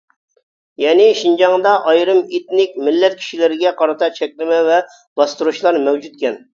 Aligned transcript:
يەنى 0.83 1.05
شىنجاڭدا 1.19 1.75
ئايرىم 1.91 2.23
ئېتنىك 2.23 2.75
مىللەت 2.89 3.21
كىشىلىرىگە 3.23 3.77
قارىتا 3.85 4.13
چەكلىمە 4.19 4.67
ۋە 4.73 4.85
باستۇرۇشلار 4.97 5.83
مەۋجۇتكەن. 5.91 6.47